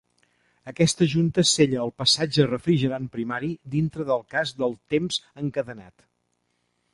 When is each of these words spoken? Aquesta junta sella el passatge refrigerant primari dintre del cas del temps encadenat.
Aquesta 0.69 1.07
junta 1.11 1.43
sella 1.49 1.83
el 1.83 1.93
passatge 2.03 2.45
refrigerant 2.47 3.05
primari 3.17 3.51
dintre 3.75 4.07
del 4.09 4.25
cas 4.35 4.55
del 4.63 4.75
temps 4.95 5.21
encadenat. 5.45 5.97